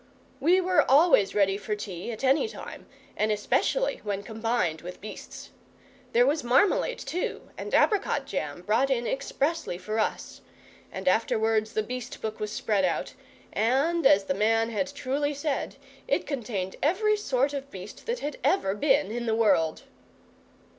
We 0.39 0.59
were 0.59 0.81
always 0.89 1.35
ready 1.35 1.57
for 1.57 1.75
tea 1.75 2.11
at 2.11 2.23
any 2.23 2.47
time, 2.49 2.87
and 3.15 3.31
especially 3.31 4.01
when 4.03 4.23
combined 4.23 4.81
with 4.81 4.99
beasts. 4.99 5.51
There 6.13 6.25
was 6.25 6.43
marmalade, 6.43 6.97
too, 6.97 7.51
and 7.55 7.71
apricot 7.71 8.25
jam, 8.25 8.63
brought 8.63 8.89
in 8.89 9.05
expressly 9.05 9.77
for 9.77 9.99
us; 9.99 10.41
and 10.91 11.07
afterwards 11.07 11.73
the 11.73 11.83
beast 11.83 12.19
book 12.19 12.39
was 12.39 12.51
spread 12.51 12.83
out, 12.83 13.13
and, 13.53 14.07
as 14.07 14.23
the 14.23 14.33
man 14.33 14.71
had 14.71 14.87
truly 14.91 15.35
said, 15.35 15.75
it 16.07 16.25
contained 16.25 16.77
every 16.81 17.15
sort 17.15 17.53
of 17.53 17.69
beast 17.69 18.07
that 18.07 18.21
had 18.21 18.39
ever 18.43 18.73
been 18.73 19.11
in 19.11 19.27
the 19.27 19.35
world. 19.35 19.83